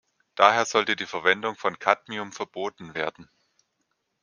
Daher 0.33 0.65
sollte 0.65 0.95
die 0.95 1.05
Verwendung 1.05 1.53
von 1.55 1.77
Cadmium 1.77 2.31
verboten 2.31 2.95
werden. 2.95 3.29